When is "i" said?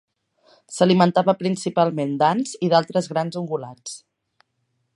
2.69-2.71